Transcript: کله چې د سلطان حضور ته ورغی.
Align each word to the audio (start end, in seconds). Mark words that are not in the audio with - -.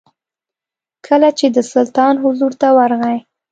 کله 1.07 1.29
چې 1.37 1.45
د 1.55 1.57
سلطان 1.71 2.13
حضور 2.23 2.51
ته 2.61 2.67
ورغی. 2.77 3.17